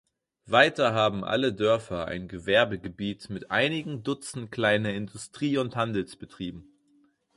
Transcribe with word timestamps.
Weiter 0.47 0.95
haben 0.95 1.23
alle 1.23 1.53
Dörfer 1.53 2.07
ein 2.07 2.27
Gewerbegebiet 2.27 3.29
mit 3.29 3.51
einigen 3.51 4.01
Dutzend 4.01 4.51
kleiner 4.51 4.91
Industrie- 4.95 5.59
und 5.59 5.75
Handelsbetrieben. 5.75 6.65